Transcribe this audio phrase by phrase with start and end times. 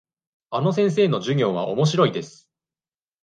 [0.49, 2.49] あの先生の授業はおもしろいです。